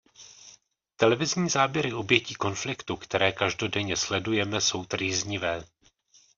[0.95, 5.63] Televizní záběry obětí konfliktu, které každodenně sledujeme, jsou trýznivé.